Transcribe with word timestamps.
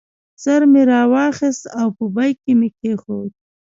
ژر 0.43 0.61
مې 0.71 0.81
راواخیست 0.89 1.63
او 1.79 1.87
په 1.97 2.05
بیک 2.15 2.35
کې 2.43 2.53
مې 2.59 2.69
کېښود. 2.79 3.31